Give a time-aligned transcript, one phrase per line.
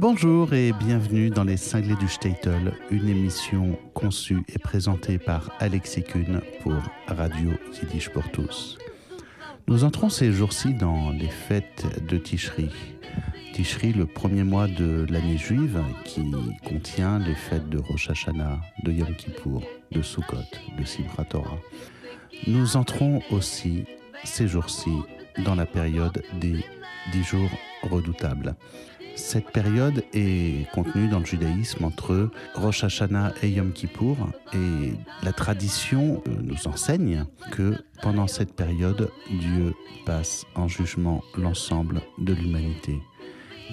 [0.00, 6.04] Bonjour et bienvenue dans Les Cinglés du Statel, une émission conçue et présentée par Alexis
[6.04, 8.78] Kuhn pour Radio Yiddish pour tous.
[9.66, 12.70] Nous entrons ces jours-ci dans les fêtes de Tishri.
[13.54, 16.30] Tishri, le premier mois de l'année juive qui
[16.64, 20.36] contient les fêtes de Rosh Hashanah, de Yom Kippour, de Sukkot,
[20.78, 21.58] de Simchat Torah.
[22.46, 23.84] Nous entrons aussi
[24.22, 24.92] ces jours-ci
[25.44, 26.64] dans la période des
[27.10, 27.50] dix jours
[27.82, 28.54] redoutables.
[29.18, 34.16] Cette période est contenue dans le judaïsme entre Rosh Hashanah et Yom Kippour
[34.54, 34.92] et
[35.24, 39.74] la tradition euh, nous enseigne que pendant cette période, Dieu
[40.06, 43.00] passe en jugement l'ensemble de l'humanité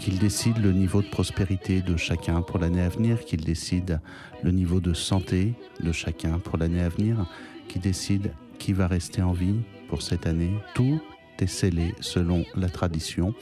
[0.01, 4.01] qu'il décide le niveau de prospérité de chacun pour l'année à venir, qu'il décide
[4.43, 7.29] le niveau de santé de chacun pour l'année à venir,
[7.69, 10.51] qu'il décide qui va rester en vie pour cette année.
[10.73, 10.99] Tout
[11.39, 13.33] est scellé selon la tradition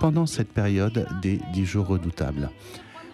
[0.00, 2.50] pendant cette période des dix jours redoutables.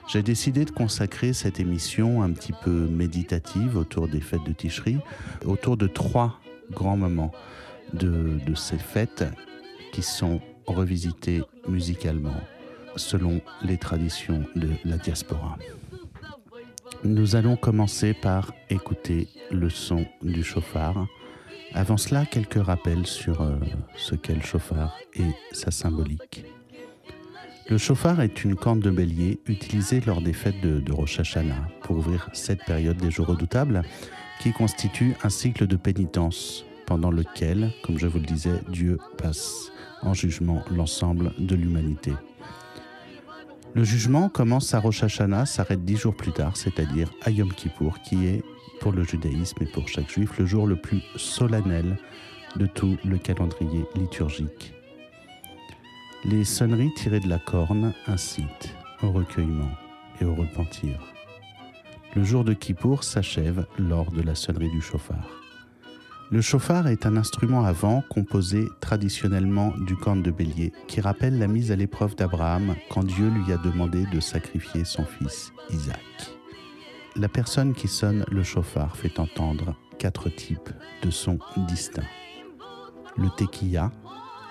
[0.09, 4.99] J'ai décidé de consacrer cette émission un petit peu méditative autour des fêtes de Ticherie,
[5.45, 6.41] autour de trois
[6.73, 7.33] grands moments
[7.93, 9.25] de, de ces fêtes
[9.93, 12.35] qui sont revisitées musicalement
[12.97, 15.57] selon les traditions de la diaspora.
[17.05, 21.07] Nous allons commencer par écouter le son du chauffard.
[21.73, 23.55] Avant cela, quelques rappels sur euh,
[23.97, 26.45] ce qu'est le chauffard et sa symbolique.
[27.69, 31.99] Le chauffard est une corne de bélier utilisée lors des fêtes de, Rosh Hashanah pour
[31.99, 33.83] ouvrir cette période des jours redoutables
[34.41, 39.71] qui constitue un cycle de pénitence pendant lequel, comme je vous le disais, Dieu passe
[40.03, 42.13] en jugement l'ensemble de l'humanité.
[43.75, 48.01] Le jugement commence à Rosh Hashanah, s'arrête dix jours plus tard, c'est-à-dire à Yom Kippour,
[48.01, 48.43] qui est,
[48.81, 51.97] pour le judaïsme et pour chaque juif, le jour le plus solennel
[52.57, 54.75] de tout le calendrier liturgique.
[56.25, 59.71] Les sonneries tirées de la corne incitent au recueillement
[60.21, 61.01] et au repentir.
[62.15, 65.31] Le jour de Kippour s'achève lors de la sonnerie du chauffard.
[66.31, 71.39] Le chauffard est un instrument à vent composé traditionnellement du corne de bélier qui rappelle
[71.39, 76.37] la mise à l'épreuve d'Abraham quand Dieu lui a demandé de sacrifier son fils Isaac.
[77.17, 80.71] La personne qui sonne le chauffard fait entendre quatre types
[81.03, 82.03] de sons distincts.
[83.17, 83.91] Le tequilla,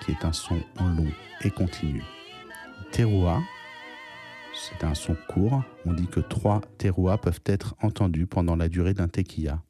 [0.04, 1.08] qui est un son long
[1.42, 2.02] et continu.
[2.92, 3.40] Teroua,
[4.54, 5.62] c'est un son court.
[5.86, 9.62] On dit que trois terouas peuvent être entendus pendant la durée d'un tequilla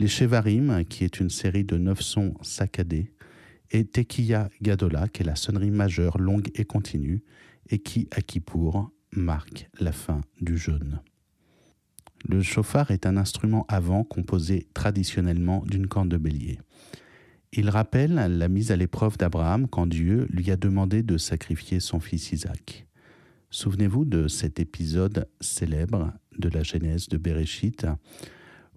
[0.00, 3.12] les Chevarim, qui est une série de neuf sons saccadés,
[3.70, 7.22] et Tekiya Gadola, qui est la sonnerie majeure longue et continue,
[7.68, 11.00] et qui, à Kippour, marque la fin du jeûne.
[12.26, 16.58] Le chauffard est un instrument avant composé traditionnellement d'une corne de bélier.
[17.52, 21.98] Il rappelle la mise à l'épreuve d'Abraham quand Dieu lui a demandé de sacrifier son
[21.98, 22.86] fils Isaac.
[23.50, 27.88] Souvenez-vous de cet épisode célèbre de la Genèse de Bereshit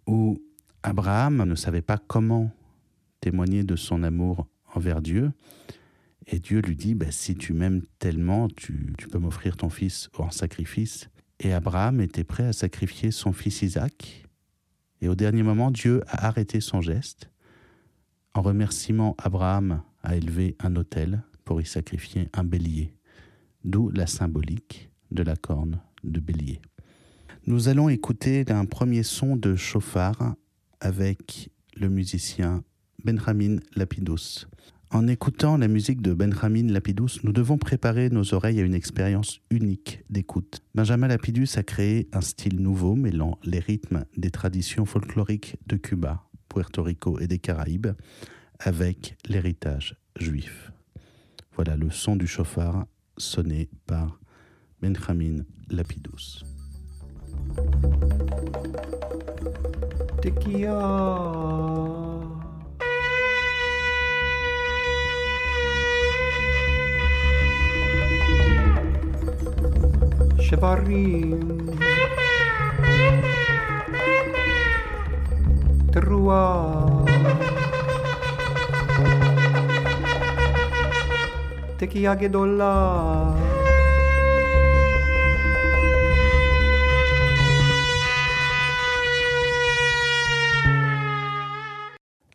[0.08, 0.42] où
[0.82, 2.50] Abraham ne savait pas comment
[3.22, 5.32] témoigner de son amour envers Dieu.
[6.26, 10.10] Et Dieu lui dit, bah, si tu m'aimes tellement, tu, tu peux m'offrir ton fils
[10.18, 11.10] en sacrifice.
[11.40, 14.26] Et Abraham était prêt à sacrifier son fils Isaac.
[15.00, 17.30] Et au dernier moment, Dieu a arrêté son geste.
[18.36, 22.96] En remerciement, Abraham a élevé un autel pour y sacrifier un bélier,
[23.64, 26.60] d'où la symbolique de la corne de bélier.
[27.46, 30.36] Nous allons écouter un premier son de chauffard
[30.80, 32.64] avec le musicien
[33.04, 34.48] Benjamin Lapidus.
[34.90, 39.42] En écoutant la musique de Benjamin Lapidus, nous devons préparer nos oreilles à une expérience
[39.52, 40.62] unique d'écoute.
[40.74, 46.24] Benjamin Lapidus a créé un style nouveau mêlant les rythmes des traditions folkloriques de Cuba,
[46.54, 47.88] Puerto Rico et des Caraïbes
[48.60, 50.72] avec l'héritage juif.
[51.56, 52.86] Voilà le son du chauffard
[53.18, 54.20] sonné par
[54.80, 56.44] Benjamin Lapidus.
[60.22, 61.44] tequila.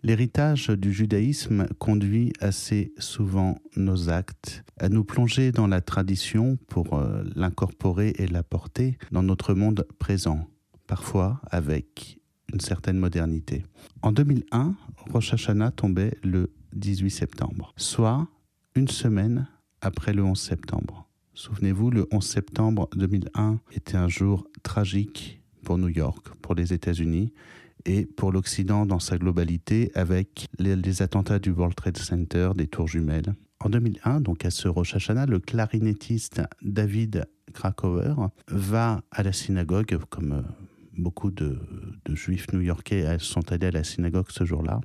[0.05, 6.95] L'héritage du judaïsme conduit assez souvent nos actes à nous plonger dans la tradition pour
[6.95, 10.47] euh, l'incorporer et l'apporter dans notre monde présent,
[10.87, 12.21] parfois avec
[12.53, 13.65] une certaine modernité.
[14.03, 14.75] En 2001,
[15.11, 18.29] Rosh Hashanah tombait le 18 septembre, soit
[18.75, 19.49] une semaine
[19.81, 21.09] après le 11 septembre,
[21.39, 27.33] Souvenez-vous, le 11 septembre 2001 était un jour tragique pour New York, pour les États-Unis
[27.85, 32.89] et pour l'Occident dans sa globalité avec les, attentats du World Trade Center, des tours
[32.89, 33.37] jumelles.
[33.61, 38.17] En 2001, donc à ce Rosh Hashanah, le clarinettiste David Krakower
[38.49, 40.43] va à la synagogue, comme euh,
[40.99, 41.59] beaucoup de,
[42.09, 44.81] juifs new-yorkais sont allés à la synagogue ce jour-là.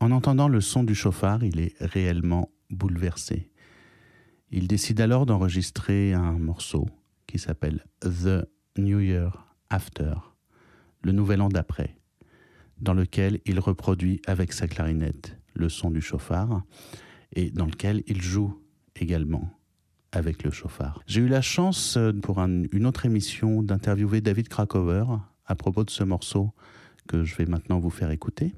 [0.00, 3.50] En entendant le son du chauffard, il est réellement bouleversé.
[4.50, 6.86] Il décide alors d'enregistrer un morceau
[7.26, 8.46] qui s'appelle The
[8.78, 10.14] New Year After,
[11.02, 11.96] le nouvel an d'après,
[12.78, 16.62] dans lequel il reproduit avec sa clarinette le son du chauffard
[17.32, 18.62] et dans lequel il joue
[18.94, 19.50] également
[20.12, 21.02] avec le chauffard.
[21.06, 25.04] J'ai eu la chance euh, pour une autre émission d'interviewer David Krakower
[25.46, 26.52] à propos de ce morceau
[27.06, 28.54] que je vais maintenant vous faire écouter.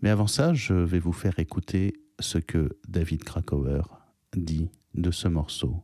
[0.00, 3.82] Mais avant ça, je vais vous faire écouter ce que David Krakower
[4.34, 5.82] dit de ce morceau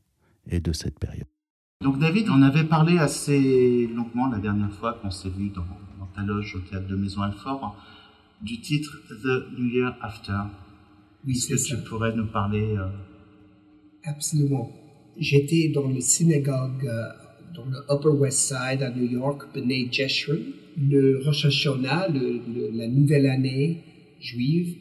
[0.50, 1.26] et de cette période.
[1.80, 5.64] Donc David, on avait parlé assez longuement la dernière fois qu'on s'est vu dans,
[6.14, 7.76] ta loge au théâtre de Maison Alfort
[8.42, 10.40] du titre The New Year After.
[11.28, 12.88] Est-ce que tu pourrais nous parler euh,
[14.04, 14.70] Absolument.
[15.18, 17.08] J'étais dans le synagogue euh,
[17.54, 20.38] dans le Upper West Side à New York, B'nai Jeshurun,
[20.76, 23.82] le Rosh Hashanah, la nouvelle année
[24.20, 24.76] juive,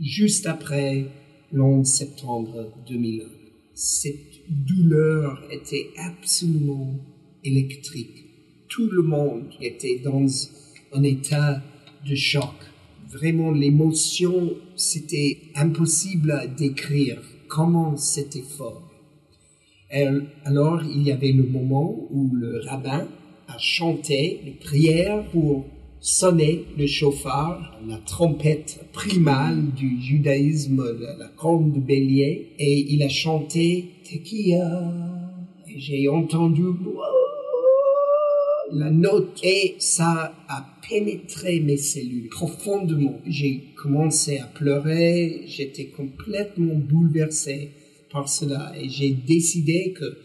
[0.00, 1.06] juste après
[1.52, 3.26] le septembre 2001.
[3.74, 6.98] Cette douleur était absolument
[7.44, 8.24] électrique.
[8.68, 10.26] Tout le monde était dans
[10.92, 11.62] un état
[12.08, 12.54] de choc.
[13.10, 18.91] Vraiment, l'émotion, c'était impossible à décrire comment c'était fort.
[19.92, 23.06] Alors, il y avait le moment où le rabbin
[23.46, 25.66] a chanté les prières pour
[26.00, 30.82] sonner le chauffard, la trompette primale du judaïsme,
[31.18, 34.82] la, corne de bélier, et il a chanté Tekia.
[35.68, 36.64] Et j'ai entendu
[38.72, 43.20] la note et ça a pénétré mes cellules profondément.
[43.26, 47.72] J'ai commencé à pleurer, j'étais complètement bouleversé
[48.12, 50.18] par cela et j'ai décidé que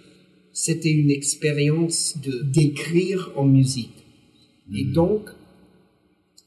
[0.52, 4.04] c'était une expérience de d'écrire en musique.
[4.74, 4.94] Et hmm.
[4.94, 5.30] donc,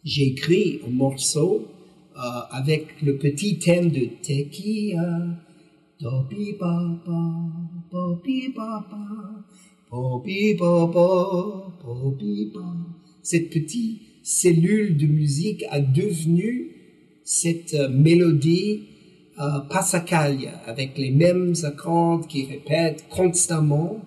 [0.04, 1.68] j'ai écrit un morceau
[2.16, 2.20] euh,
[2.50, 5.38] avec le petit thème de Tequila.
[6.00, 7.20] Dopi papa,
[7.90, 9.44] popi papa,
[9.88, 12.76] popi papa, popi papa.
[13.22, 16.70] Cette petite cellule de musique a devenu
[17.22, 18.89] cette euh, mélodie
[19.40, 24.04] euh, passacaglia avec les mêmes accords qui répètent constamment.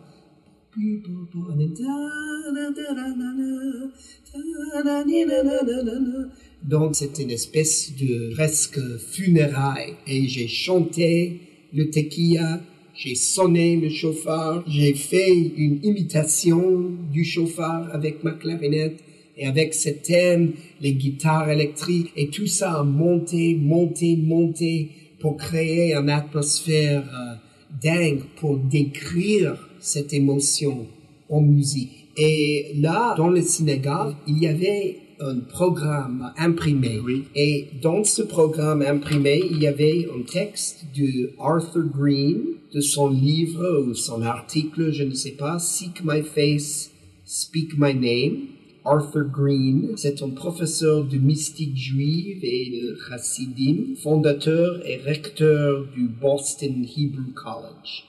[6.63, 11.39] Donc c'est une espèce de presque funérailles et j'ai chanté
[11.73, 12.61] le tequila,
[12.93, 18.99] j'ai sonné le chauffard, j'ai fait une imitation du chauffard avec ma clarinette
[19.35, 22.11] et avec ce thème, les guitares électriques.
[22.15, 24.89] Et tout ça a monté, monté, monté
[25.23, 27.35] pour créer une atmosphère euh,
[27.81, 30.85] dingue pour décrire cette émotion
[31.29, 32.09] en musique.
[32.17, 36.99] Et là, dans le synagogue, il y avait un programme imprimé.
[37.35, 42.41] Et dans ce programme imprimé, il y avait un texte de Arthur Green,
[42.73, 46.91] de son livre ou son article, je ne sais pas, Seek My Face,
[47.23, 48.52] Speak My Name.
[48.85, 56.07] Arthur Green, c'est un professeur de mystique juive et de chassidim, fondateur et recteur du
[56.07, 58.05] Boston Hebrew College.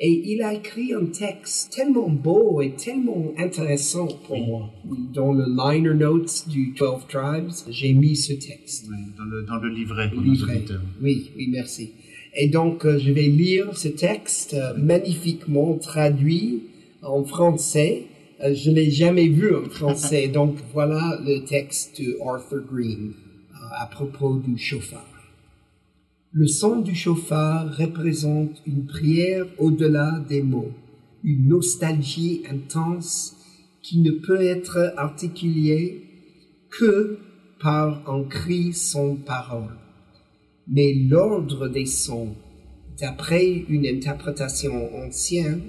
[0.00, 4.70] Et il a écrit un texte tellement beau et tellement intéressant pour moi.
[5.12, 8.86] Dans le liner notes du 12 Tribes, j'ai mis ce texte.
[8.90, 10.10] Oui, dans, le, dans le livret.
[10.10, 10.64] livret.
[11.00, 11.92] Oui, oui, merci.
[12.36, 16.64] Et donc, euh, je vais lire ce texte euh, magnifiquement traduit
[17.02, 18.06] en français.
[18.44, 23.14] Euh, je l'ai jamais vu en français, donc voilà le texte de Arthur Green
[23.72, 25.08] à propos du chauffard.
[26.32, 30.72] Le son du chauffard représente une prière au-delà des mots,
[31.22, 33.36] une nostalgie intense
[33.82, 36.02] qui ne peut être articulée
[36.70, 37.18] que
[37.60, 39.76] par un cri sans parole.
[40.68, 42.34] Mais l'ordre des sons,
[43.00, 45.62] d'après une interprétation ancienne,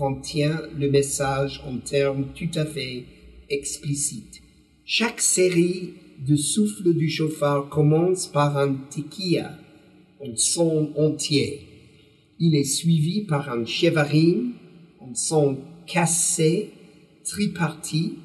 [0.00, 3.04] contient le message en termes tout à fait
[3.50, 4.40] explicites.
[4.86, 5.90] Chaque série
[6.26, 9.58] de souffles du chauffard commence par un tequila,
[10.18, 11.60] en son entier.
[12.38, 14.54] Il est suivi par un chevarim
[15.00, 16.70] en son cassé
[17.24, 18.16] tripartite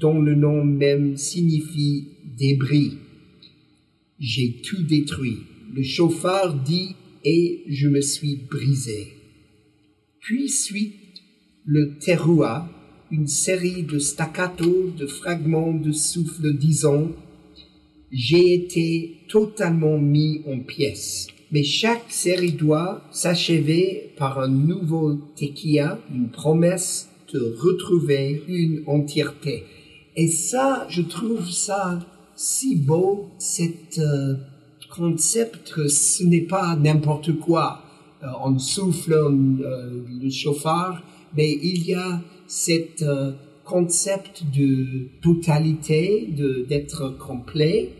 [0.00, 2.98] dont le nom même signifie débris.
[4.18, 5.38] J'ai tout détruit.
[5.72, 9.12] Le chauffard dit et je me suis brisé.
[10.18, 11.01] Puis suit
[11.64, 12.68] le terroir,
[13.10, 17.12] une série de staccato, de fragments de souffle disons,
[18.10, 21.28] j'ai été totalement mis en pièces.
[21.50, 29.64] Mais chaque série doit s'achever par un nouveau tequila, une promesse de retrouver une entièreté.
[30.16, 32.00] Et ça, je trouve ça
[32.34, 34.34] si beau, cet euh,
[34.94, 37.82] concept que ce n'est pas n'importe quoi.
[38.22, 41.02] Euh, on souffle euh, le chauffard,
[41.36, 43.32] mais il y a cet euh,
[43.64, 47.90] concept de totalité, de d'être complet,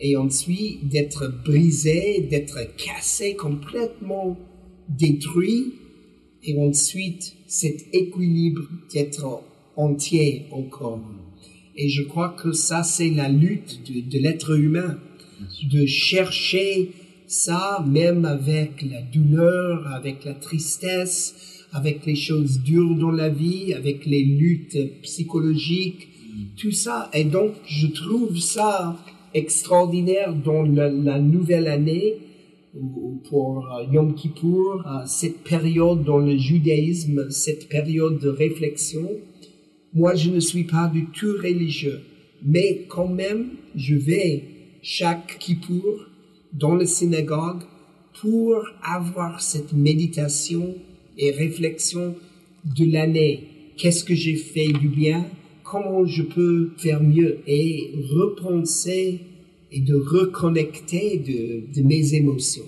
[0.00, 4.38] et ensuite d'être brisé, d'être cassé, complètement
[4.88, 5.74] détruit,
[6.42, 8.62] et ensuite cet équilibre
[8.92, 9.42] d'être
[9.76, 11.00] entier encore.
[11.76, 14.98] Et je crois que ça, c'est la lutte de, de l'être humain,
[15.70, 16.92] de chercher
[17.26, 23.74] ça même avec la douleur, avec la tristesse, avec les choses dures dans la vie,
[23.74, 26.08] avec les luttes psychologiques,
[26.56, 27.10] tout ça.
[27.14, 28.96] Et donc, je trouve ça
[29.34, 32.16] extraordinaire dans la, la nouvelle année
[32.74, 39.10] ou pour euh, Yom Kippour, euh, cette période dans le judaïsme, cette période de réflexion.
[39.92, 42.00] Moi, je ne suis pas du tout religieux,
[42.44, 44.44] mais quand même, je vais
[44.82, 46.06] chaque Kippour
[46.52, 47.62] dans la synagogue
[48.20, 50.74] pour avoir cette méditation
[51.18, 52.14] et réflexion
[52.76, 53.44] de l'année.
[53.76, 55.26] Qu'est-ce que j'ai fait du bien?
[55.62, 57.38] Comment je peux faire mieux?
[57.46, 59.20] Et repenser
[59.72, 62.64] et de reconnecter de, de mes émotions.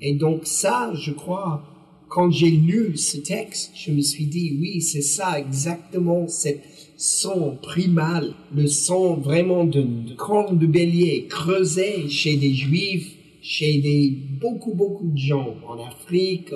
[0.00, 1.64] Et donc ça, je crois,
[2.08, 6.62] quand j'ai lu ce texte, je me suis dit, oui, c'est ça exactement, cette
[6.96, 14.38] son primal, le son vraiment de, de corne de bélier creusé chez des juifs, chez
[14.40, 16.52] beaucoup, beaucoup de gens en Afrique,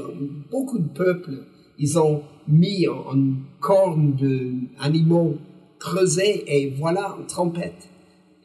[0.51, 1.45] beaucoup de peuples,
[1.79, 3.17] ils ont mis en
[3.61, 5.39] corne d'animaux
[5.79, 7.89] creusés et voilà, en trompette.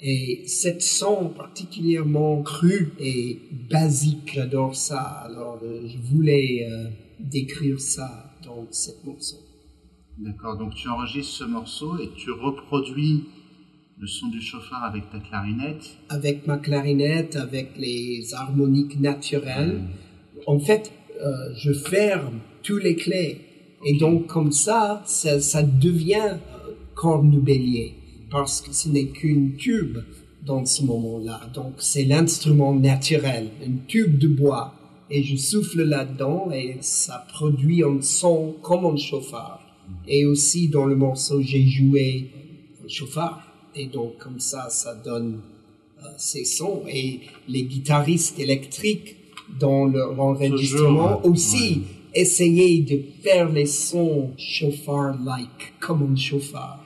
[0.02, 3.38] Et cette son particulièrement cru et
[3.70, 5.02] basique, j'adore ça.
[5.02, 9.38] Alors, euh, je voulais euh, décrire ça dans cette morceau.
[10.18, 13.26] D'accord, donc tu enregistres ce morceau et tu reproduis
[14.00, 15.98] le son du chauffard avec ta clarinette.
[16.08, 19.82] Avec ma clarinette, avec les harmoniques naturelles.
[20.48, 23.42] En fait, euh, je ferme tous les clés.
[23.86, 27.96] Et donc, comme ça, ça, ça devient euh, corne de bélier.
[28.32, 29.98] Parce que ce n'est qu'une tube
[30.46, 31.42] dans ce moment-là.
[31.54, 34.76] Donc, c'est l'instrument naturel, une tube de bois.
[35.10, 39.62] Et je souffle là-dedans et ça produit un son comme un chauffard.
[40.08, 42.30] Et aussi, dans le morceau, j'ai joué
[42.86, 43.49] un chauffard.
[43.76, 45.42] Et donc, comme ça, ça donne
[46.00, 46.84] euh, ces sons.
[46.88, 49.16] Et les guitaristes électriques,
[49.60, 51.30] dans leur enregistrement, Toujours, ouais.
[51.32, 51.82] aussi
[52.14, 56.84] essayaient de faire les sons chauffard-like, comme un chauffard.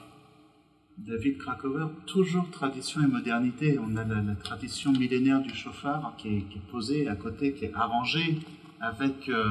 [0.98, 3.78] David Krakower, toujours tradition et modernité.
[3.80, 7.54] On a la, la tradition millénaire du chauffard qui est, qui est posée à côté,
[7.54, 8.38] qui est arrangée
[8.80, 9.44] avec, euh,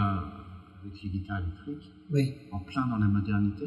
[0.83, 2.33] avec les guitares électriques, Oui.
[2.53, 3.67] en plein dans la modernité.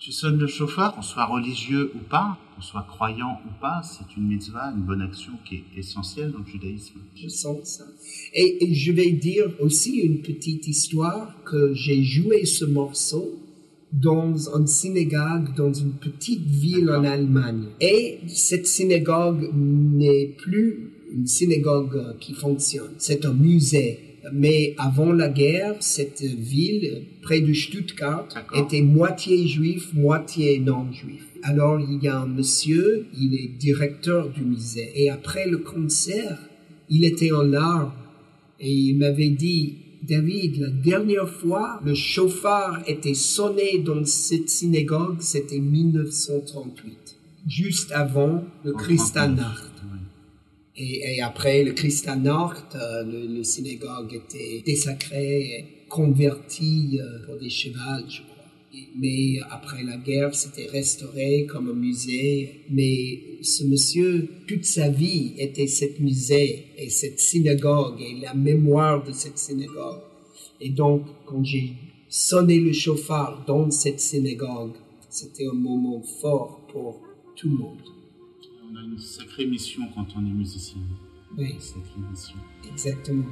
[0.00, 4.16] Tu sonnes le chauffard, qu'on soit religieux ou pas, qu'on soit croyant ou pas, c'est
[4.16, 7.00] une mitzvah, une bonne action qui est essentielle dans le judaïsme.
[7.14, 7.84] Je sens ça.
[8.32, 13.40] Et, et je vais dire aussi une petite histoire que j'ai joué ce morceau
[13.92, 17.66] dans une synagogue dans une petite ville en Allemagne.
[17.82, 22.94] Et cette synagogue n'est plus une synagogue qui fonctionne.
[22.96, 24.09] C'est un musée.
[24.32, 31.26] Mais avant la guerre, cette ville, près de Stuttgart, était moitié juif, moitié non-juif.
[31.42, 34.90] Alors, il y a un monsieur, il est directeur du musée.
[34.94, 36.38] Et après le concert,
[36.88, 37.92] il était en larmes.
[38.58, 45.16] Et il m'avait dit, David, la dernière fois, le chauffard était sonné dans cette synagogue,
[45.20, 49.69] c'était 1938, juste avant le Kristallnacht.
[50.76, 58.04] Et, après le Kristallnacht, euh, le, synagogue était désacré, et converti euh, pour des chevals,
[58.08, 58.30] je crois.
[58.96, 62.64] Mais après la guerre, c'était restauré comme un musée.
[62.70, 69.02] Mais ce monsieur, toute sa vie était cette musée et cette synagogue et la mémoire
[69.02, 70.02] de cette synagogue.
[70.60, 71.72] Et donc, quand j'ai
[72.08, 74.76] sonné le chauffard dans cette synagogue,
[75.08, 77.00] c'était un moment fort pour
[77.34, 77.89] tout le monde.
[78.72, 80.80] On a une sacrée mission quand on est musicien.
[81.36, 82.36] Oui, Une sacrée mission.
[82.68, 83.24] exactement.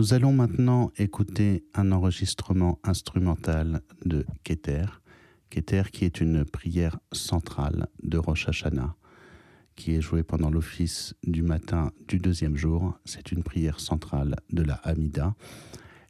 [0.00, 4.86] Nous allons maintenant écouter un enregistrement instrumental de Keter.
[5.50, 8.96] Keter qui est une prière centrale de Rosh Hashanah
[9.76, 12.98] qui est jouée pendant l'office du matin du deuxième jour.
[13.04, 15.34] C'est une prière centrale de la Hamida.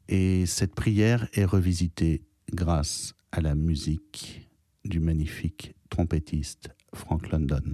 [0.09, 2.23] Et cette prière est revisitée
[2.53, 4.49] grâce à la musique
[4.85, 7.73] du magnifique trompettiste Frank London.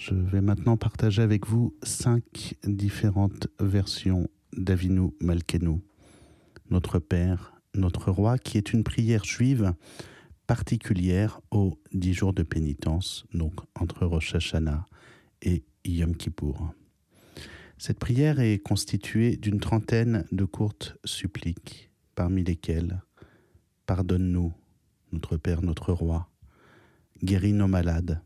[0.00, 5.82] Je vais maintenant partager avec vous cinq différentes versions d'Avinu Malkenu,
[6.70, 9.74] notre Père, notre Roi, qui est une prière juive
[10.46, 14.86] particulière aux dix jours de pénitence, donc entre Rosh Hashanah
[15.42, 16.72] et Yom Kippour.
[17.76, 23.02] Cette prière est constituée d'une trentaine de courtes suppliques, parmi lesquelles
[23.84, 24.54] Pardonne-nous,
[25.12, 26.30] notre Père, notre Roi,
[27.22, 28.22] guéris nos malades,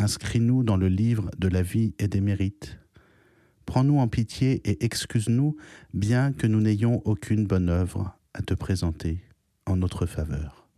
[0.00, 2.78] inscris-nous dans le livre de la vie et des mérites,
[3.66, 5.56] prends-nous en pitié et excuse-nous,
[5.94, 9.22] bien que nous n'ayons aucune bonne œuvre à te présenter
[9.66, 10.68] en notre faveur.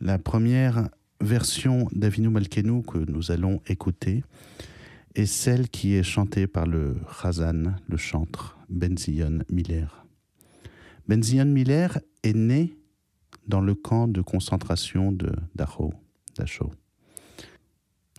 [0.00, 4.22] La première version d'Avinu Malkenu que nous allons écouter
[5.14, 10.04] et celle qui est chantée par le Chazan, le chantre Benzion Miller.
[11.08, 12.76] Benzion Miller est né
[13.46, 15.32] dans le camp de concentration de.
[15.54, 16.70] Dachau.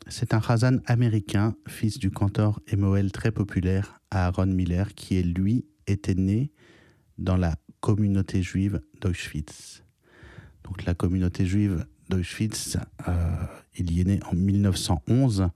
[0.10, 2.78] C'est un Chazan américain, fils du cantor et
[3.10, 6.52] très populaire Aaron Miller, qui est lui était né
[7.18, 9.84] dans la communauté juive d'Auschwitz.
[10.64, 13.36] Donc la communauté juive d'Auschwitz, euh,
[13.76, 15.50] il y est né en 1911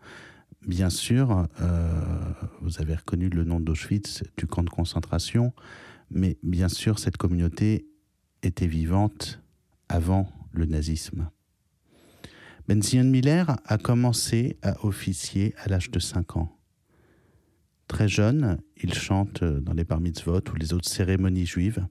[0.68, 5.54] bien sûr, euh, vous avez reconnu le nom d'Auschwitz, du camp de concentration,
[6.10, 7.88] mais bien sûr, cette communauté
[8.44, 9.42] était vivante
[9.90, 11.30] avant le nazisme.
[12.67, 16.58] Benzion Miller a commencé à officier à l'âge de 5 ans.
[17.88, 21.86] Très jeune, il chante dans les bar mitzvot ou les autres cérémonies juives.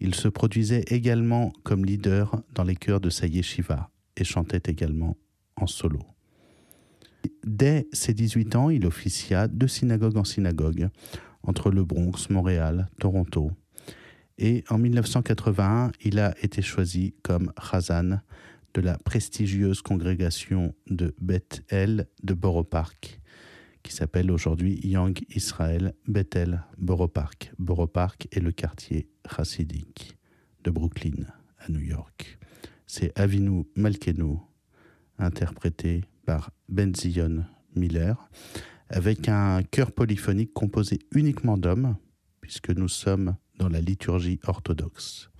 [0.00, 5.16] Il se produisait également comme leader dans les chœurs de sa yeshiva et chantait également
[5.56, 6.00] en solo.
[7.44, 10.88] Dès ses 18 ans, il officia de synagogue en synagogue
[11.42, 13.50] entre le Bronx, Montréal, Toronto.
[14.38, 18.20] Et en 1981, il a été choisi comme Chazan
[18.74, 23.20] de la prestigieuse congrégation de Beth El de Borough Park,
[23.82, 27.52] qui s'appelle aujourd'hui Young Israel Bethel Borough Park.
[27.58, 30.16] Borough Park est le quartier chassidique
[30.64, 31.26] de Brooklyn,
[31.58, 32.38] à New York.
[32.86, 34.38] C'est Avinu Malkenu,
[35.18, 37.44] interprété par Benzion
[37.76, 38.28] Miller,
[38.88, 41.96] avec un chœur polyphonique composé uniquement d'hommes,
[42.40, 45.30] puisque nous sommes dans la liturgie orthodoxe.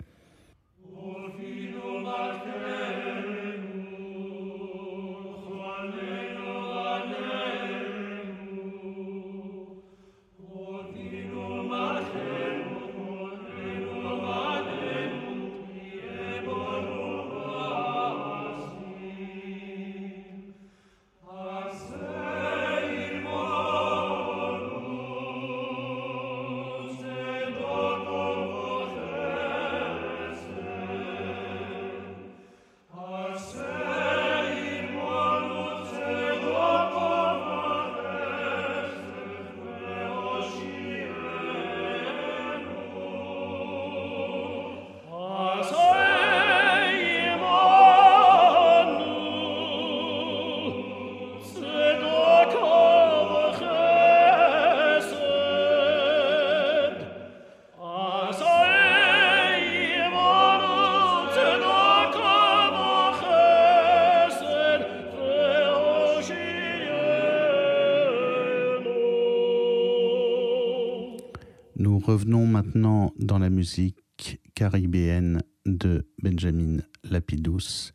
[71.87, 77.93] Revenons maintenant dans la musique caribéenne de Benjamin Lapidus,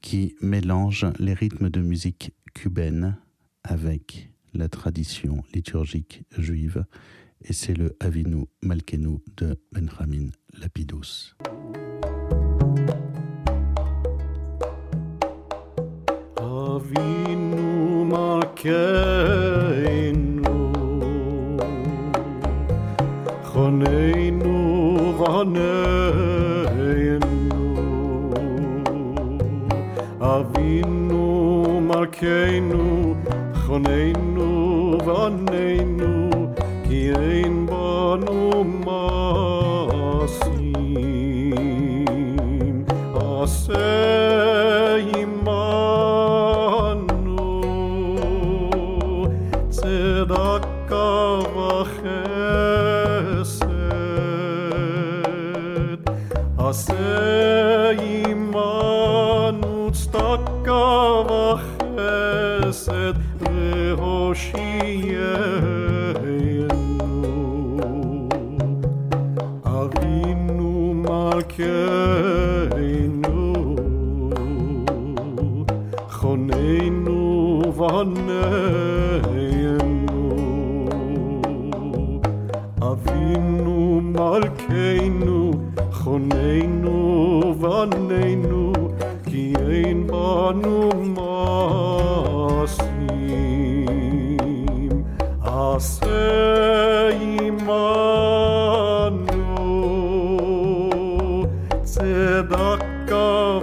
[0.00, 3.16] qui mélange les rythmes de musique cubaine
[3.62, 6.84] avec la tradition liturgique juive,
[7.42, 11.34] et c'est le Avinu Malkenu de Benjamin Lapidus.
[23.80, 26.10] חוננו ועננו
[30.20, 33.14] אבינו מלכנו
[33.54, 35.49] חוננו ועננו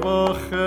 [0.04, 0.67] Wagen.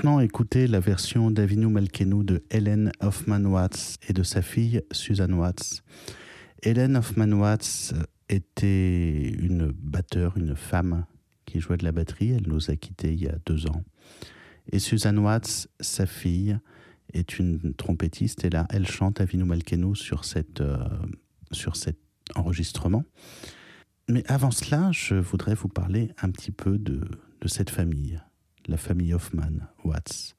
[0.00, 5.34] Maintenant écouter la version d'Avinu Malkenu de Helen Hoffman Watts et de sa fille Suzanne
[5.34, 5.82] Watts.
[6.62, 7.92] Helen Hoffman Watts
[8.30, 11.04] était une batteur, une femme
[11.44, 12.30] qui jouait de la batterie.
[12.30, 13.84] Elle nous a quittés il y a deux ans.
[14.72, 16.58] Et Suzanne Watts, sa fille,
[17.12, 19.44] est une trompettiste et là, elle chante Avinu
[20.22, 20.78] cette, euh,
[21.52, 21.98] sur cet
[22.34, 23.04] enregistrement.
[24.08, 27.04] Mais avant cela, je voudrais vous parler un petit peu de
[27.44, 28.18] cette famille,
[28.70, 30.36] la famille Hoffman Watts.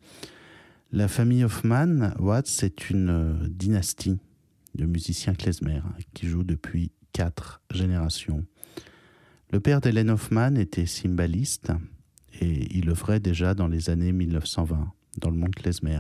[0.94, 4.20] La famille Hoffman Watts, c'est une euh, dynastie
[4.74, 8.46] de musiciens klezmer hein, qui jouent depuis quatre générations.
[9.52, 11.74] Le père d'Hélène Hoffman était cymbaliste
[12.40, 16.00] et il œuvrait déjà dans les années 1920 dans le monde klezmer.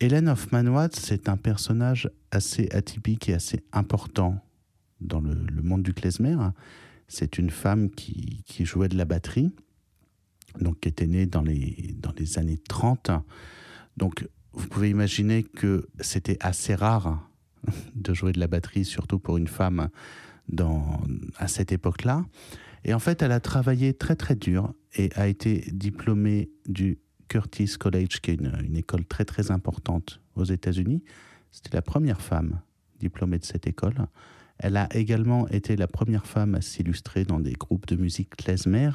[0.00, 4.42] Hélène Hoffman Watts, c'est un personnage assez atypique et assez important
[5.02, 6.36] dans le, monde du klezmer.
[7.06, 9.52] C'est une femme qui jouait de la batterie,
[10.60, 13.10] donc qui était née dans les, dans les années 30.
[13.96, 17.28] Donc vous pouvez imaginer que c'était assez rare
[17.94, 19.88] de jouer de la batterie, surtout pour une femme
[21.36, 22.24] à cette époque-là.
[22.84, 26.98] Et en fait, elle a travaillé très très dur et a été diplômée du
[27.28, 31.02] Curtis College, qui est une, une école très très importante aux États-Unis.
[31.50, 32.60] C'était la première femme
[33.00, 34.06] diplômée de cette école.
[34.58, 38.90] Elle a également été la première femme à s'illustrer dans des groupes de musique klezmer.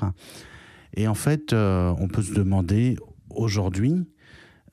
[0.93, 2.97] Et en fait, euh, on peut se demander
[3.29, 4.07] aujourd'hui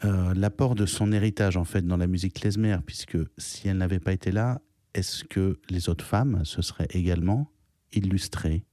[0.04, 4.00] euh, l'apport de son héritage en fait dans la musique klezmer, puisque si elle n'avait
[4.00, 4.60] pas été là,
[4.94, 7.50] est-ce que les autres femmes se seraient également
[7.92, 8.64] illustrées?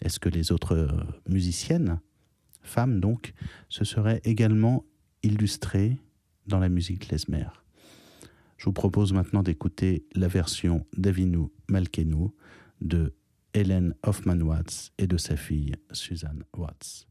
[0.00, 0.88] Est-ce que les autres euh,
[1.28, 2.00] musiciennes,
[2.62, 3.32] femmes donc,
[3.68, 4.84] se seraient également
[5.22, 5.98] illustrées
[6.46, 7.46] dans la musique klezmer?
[8.56, 12.34] Je vous propose maintenant d'écouter la version d'Avinu Malkenou
[12.80, 13.14] de
[13.56, 17.08] Hélène Hoffman-Watts et de sa fille Suzanne Watts.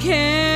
[0.00, 0.49] can.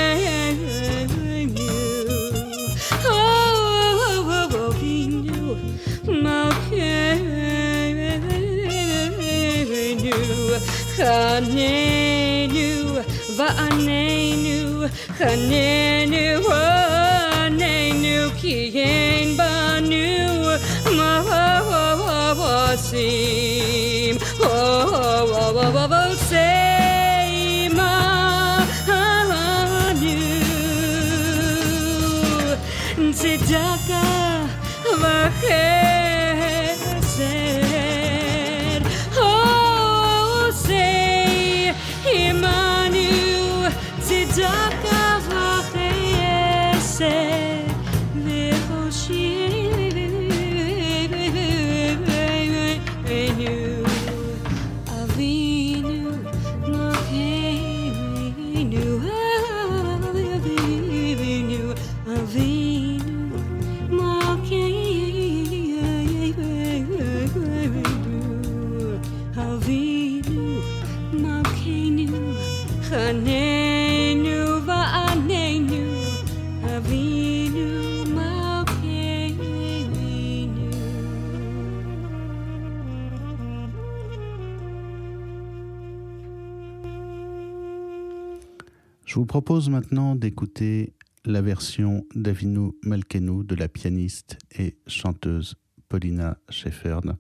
[89.25, 90.93] Vous propose maintenant d'écouter
[91.25, 95.55] la version d'Avinu Malkenou de la pianiste et chanteuse
[95.89, 97.16] Paulina Shefferd.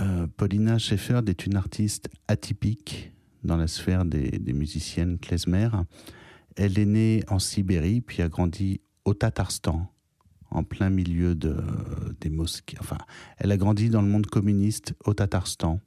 [0.00, 3.10] Euh, Paulina Shefferd est une artiste atypique
[3.42, 5.70] dans la sphère des, musiciennes klezmer.
[6.56, 9.90] Elle est née en Sibérie puis a grandi au Tatarstan,
[10.50, 11.56] en plein milieu de,
[12.20, 12.76] des mosquées.
[12.80, 12.98] Enfin,
[13.38, 15.80] elle a grandi dans le monde communiste au Tatarstan.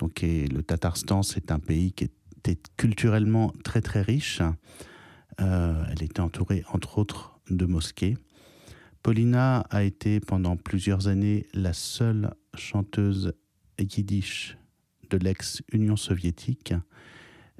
[0.00, 2.10] Donc, le Tatarstan, c'est un pays qui
[2.44, 4.42] était culturellement très très riche.
[5.40, 8.16] Euh, elle était entourée, entre autres, de mosquées.
[9.02, 13.34] Paulina a été pendant plusieurs années la seule chanteuse
[13.78, 14.56] yiddish
[15.10, 16.74] de l'ex-Union soviétique.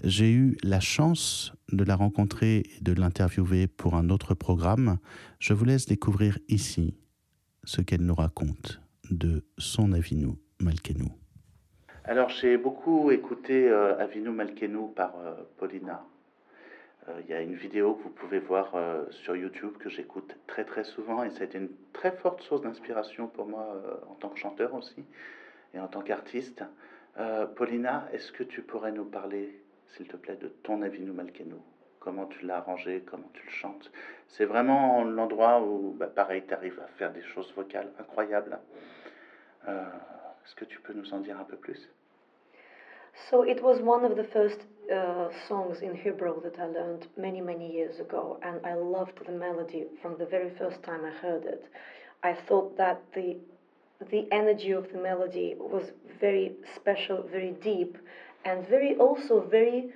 [0.03, 4.99] J'ai eu la chance de la rencontrer et de l'interviewer pour un autre programme.
[5.39, 6.95] Je vous laisse découvrir ici
[7.65, 8.81] ce qu'elle nous raconte
[9.11, 10.29] de son Avinu
[10.61, 11.24] Malkenou.
[12.07, 13.97] Alors j'ai beaucoup écouté euh,
[14.31, 16.05] Malkenou par euh, Paulina.
[17.09, 20.37] Euh, Il y a une vidéo que vous pouvez voir euh, sur YouTube que j'écoute
[20.47, 23.95] très très souvent et ça a été une très forte source d'inspiration pour moi euh,
[24.11, 25.03] en tant que chanteur aussi
[25.73, 26.63] et en tant qu'artiste.
[27.57, 31.63] Paulina, est-ce que tu pourrais nous parler, s'il te plaît, de ton Avinu Malkenou
[32.01, 33.91] Comment tu l'as arrangé, comment tu le chantes?
[34.27, 38.59] C'est vraiment l'endroit où, bah, pareil, tu arrives à faire des choses vocales incroyables.
[40.45, 41.89] Est-ce que tu peux nous en dire un peu plus
[43.31, 44.59] So it was one of the first
[44.93, 49.33] uh, songs in Hebrew that I learned many, many years ago, and I loved the
[49.33, 51.65] melody from the very first time I heard it.
[52.23, 53.37] I thought that the
[54.11, 57.97] the energy of the melody was very special, very deep,
[58.45, 59.93] and very also very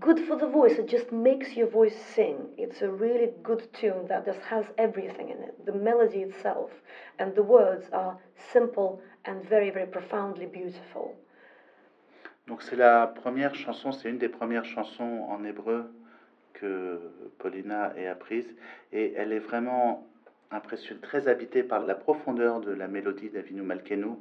[0.00, 0.78] good for the voice.
[0.78, 2.36] It just makes your voice sing.
[2.56, 5.54] It's a really good tune that just has everything in it.
[5.66, 6.70] The melody itself
[7.18, 8.16] and the words are
[8.52, 11.16] simple and very, very profoundly beautiful.
[12.46, 15.90] Donc c'est la première chanson, c'est une des premières chansons en hébreu
[16.54, 16.98] que
[17.38, 18.46] Paulina ait apprise
[18.90, 20.06] et elle est vraiment
[20.50, 24.16] impressionnante, très habitée par la profondeur de la mélodie d'Avinu Malkenu,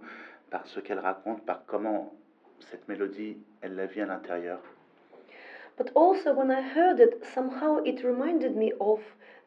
[0.49, 2.13] par ce qu'elle raconte, par comment
[2.59, 4.59] cette mélodie, elle la vit à l'intérieur.
[5.77, 8.99] But also, when I heard it, somehow it reminded me of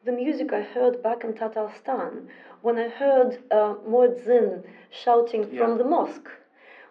[0.05, 2.25] the music I heard back in Tatarstan
[2.63, 5.59] when I heard uh, Muezzin shouting Yeah.
[5.59, 6.31] from the mosque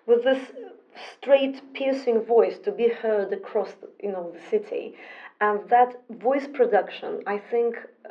[0.06, 0.52] with this
[0.96, 4.94] straight, piercing voice to be heard across, the, you know, the city,
[5.42, 7.78] and that voice production, I think.
[8.06, 8.10] uh,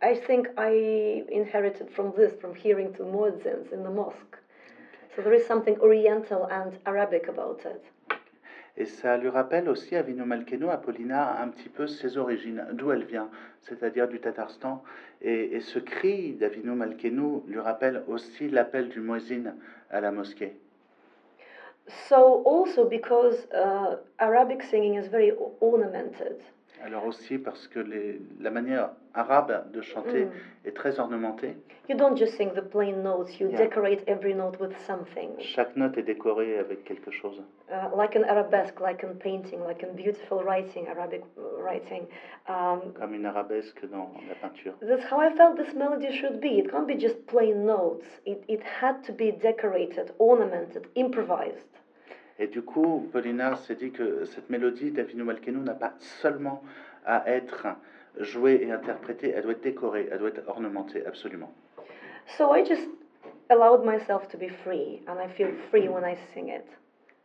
[0.00, 4.38] I think I inherited from this, from hearing the muezzins in the mosque.
[5.14, 7.82] So there is something Oriental and Arabic about it.
[8.80, 10.04] Et ça lui rappelle aussi à
[10.70, 13.28] à Paulina, un petit peu ses origines, d'où elle vient,
[13.62, 14.84] c'est-à-dire du Tatarstan.
[15.20, 19.56] Et, et ce cri d'Avinu Malkeno lui rappelle aussi l'appel du muezzin
[19.90, 20.56] à la mosquée.
[22.08, 26.36] So also because uh, Arabic singing is very ornamented.
[26.84, 30.30] Alors aussi parce que les- la manière arabe de chanter Mm.
[30.66, 31.56] est très ornementée.
[31.88, 33.56] You don't just sing the plain notes, you Yeah.
[33.58, 35.30] decorate every note with something.
[35.38, 37.42] Chaque note est décorée avec quelque chose.
[37.70, 42.06] Uh, like an arabesque, like in painting, like in beautiful writing, Arabic uh, writing.
[42.48, 44.74] Um, comme une arabesque dans la peinture.
[44.80, 46.58] that's how I felt this melody should be.
[46.58, 48.06] It can't be just plain notes.
[48.26, 51.66] It, it had to be decorated, ornamented, improvised.
[52.38, 56.62] Et du coup, Paulina s'est dit que cette mélodie d'Avinu Malkenu n'a pas seulement
[57.04, 57.66] à être
[58.20, 61.52] jouée et interprétée, elle doit être décorée, elle doit être ornementée, absolument.
[62.36, 62.88] So I just
[63.48, 66.66] allowed myself to be free, and I feel free when I sing it.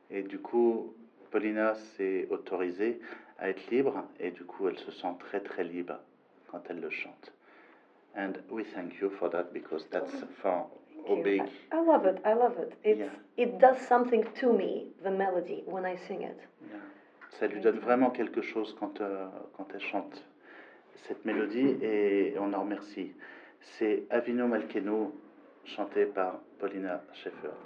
[0.09, 0.93] Et du coup,
[1.31, 2.99] Paulina s'est autorisée
[3.37, 5.99] à être libre, et du coup, elle se sent très très libre
[6.47, 7.33] quand elle le chante.
[8.15, 10.69] And we thank you for that because that's for
[11.23, 11.41] Big.
[11.41, 12.21] I, I love it.
[12.25, 12.73] I love it.
[12.83, 13.09] It's, Yeah.
[13.37, 16.37] It does something to me, the melody, when I sing it.
[16.69, 16.79] Yeah.
[17.39, 19.25] Ça lui donne vraiment quelque chose quand, euh,
[19.57, 20.23] quand elle chante
[21.07, 23.11] cette mélodie et on en remercie.
[23.61, 25.13] C'est Avino Malkeno,
[25.65, 27.57] chanté par Paulina Sheffert.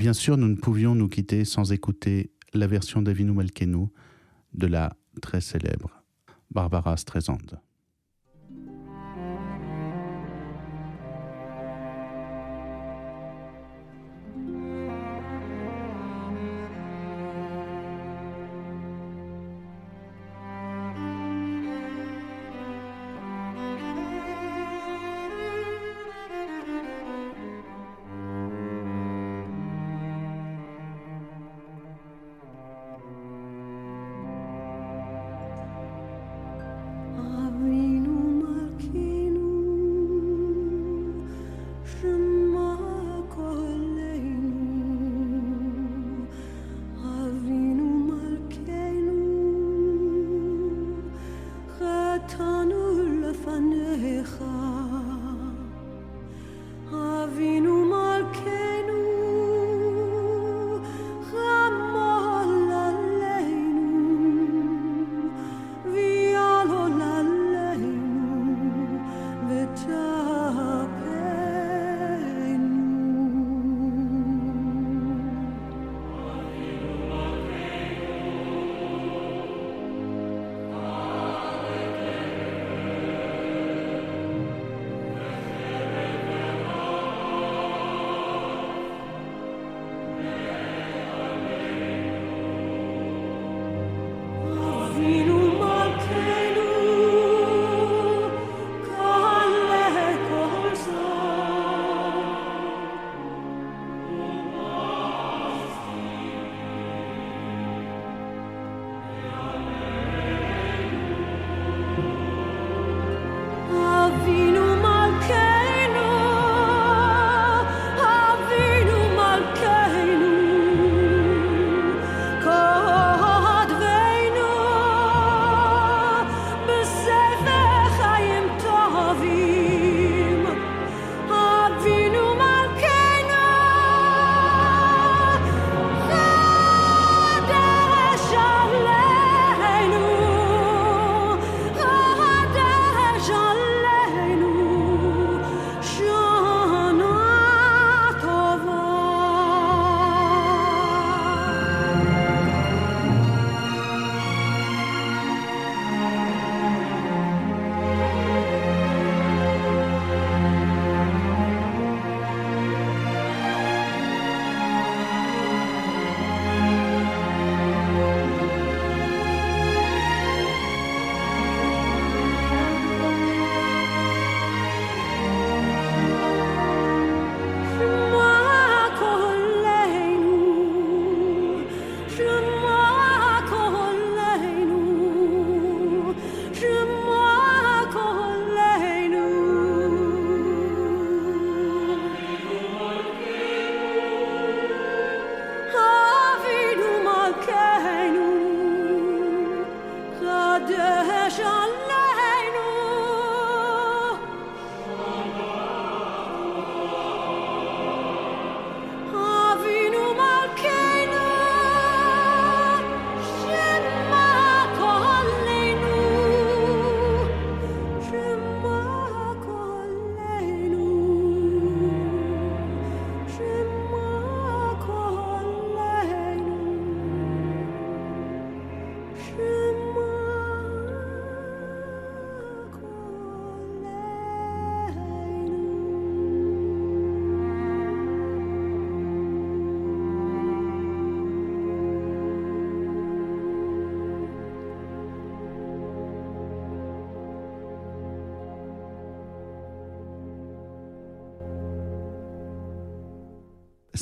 [0.00, 3.88] Bien sûr, nous ne pouvions nous quitter sans écouter la version d'Avinu Malkenu
[4.54, 5.90] de la très célèbre
[6.50, 7.60] Barbara Streisand.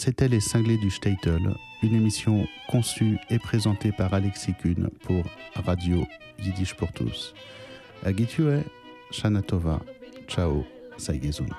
[0.01, 5.25] C'était Les Cinglés du Statel, une émission conçue et présentée par Alexis Kuhn pour
[5.57, 6.07] Radio
[6.39, 7.35] Yiddish pour tous.
[8.05, 8.63] Agitue,
[9.11, 9.81] Shana Tova,
[10.29, 10.65] ciao,
[10.99, 11.51] sei gesund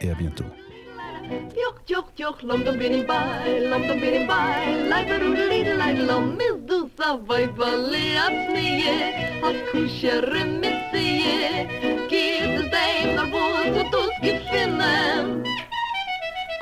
[0.00, 0.44] et à bientôt.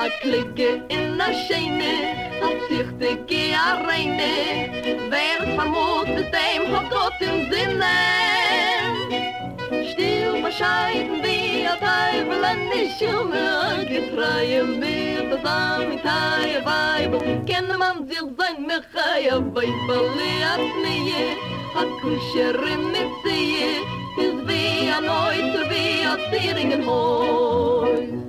[0.07, 1.95] A klikke in a scheine,
[2.41, 7.97] a zichtige a reine, wer vermut bis dem hat Gott im Sinne.
[9.91, 17.77] Stil bescheiden wie a Teufel an die Schumme, getreue mit das Amitei bei Weibel, kenne
[17.77, 21.35] man sich sein Mechaya Weibel, Leatnie,
[21.75, 23.83] hat Kushere mit sie,
[24.23, 28.26] is wie ein Neuter, wie ein Zieringenhäus.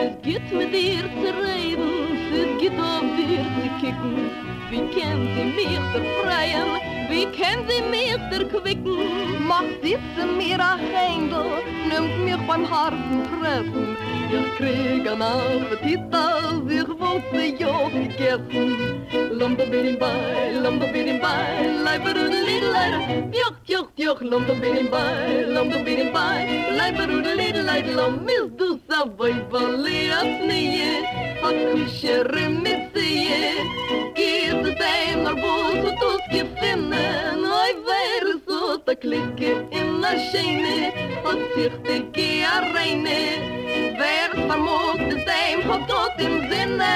[0.00, 1.90] Es geht mit dir zu reden,
[2.32, 4.30] es geht auf dir zu kicken.
[4.70, 6.68] Wie kennt sie mich befreien,
[7.10, 9.44] wie kennt sie mich erquicken?
[9.44, 13.96] Macht sitze mir a Händel, nimmt mich beim harten Fressen.
[14.30, 18.76] Jag kreeg en appetit als ik volgde jou gegessen.
[19.38, 23.28] Lomberbiddingbaai, lomberbiddingbaai, lijper een lidleider.
[23.30, 27.94] Joch, joch, joch, lomberbiddingbaai, lomberbiddingbaai, lijper een lidleider.
[27.94, 31.06] Lomis dus avoi verleert nije,
[31.40, 33.28] hat kuschere mitsie.
[34.14, 40.28] Geef de tijd naar boven tot je vinden, oi verre zo te klikken in de
[40.30, 43.37] scheine, Hat zich de keer reinen.
[45.88, 46.94] tot im Sinne.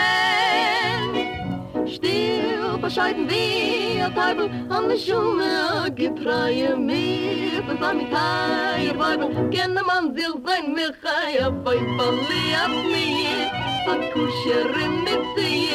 [1.87, 10.15] Still bescheiden wir, Teufel, an der Schumme, gepreie mir, von seinem Teier, Weibel, kenne man
[10.15, 13.51] sich sein, mir heia, bei verliert mir,
[13.93, 15.69] a Kuscherin mit sie,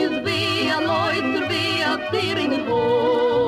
[0.00, 3.47] ist wie ein Neuzer, wie ein Zier in den Hohen.